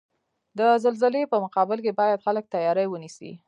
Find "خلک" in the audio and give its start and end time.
2.25-2.43